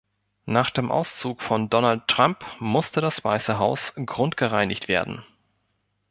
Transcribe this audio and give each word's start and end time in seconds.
Nach 0.47 0.71
dem 0.71 0.89
Auszug 0.89 1.43
von 1.43 1.69
Donald 1.69 2.07
Trump 2.07 2.43
musste 2.57 3.01
das 3.01 3.23
Weiße 3.23 3.59
Haus 3.59 3.93
grundgereinigt 4.07 4.87
werden. 4.87 5.23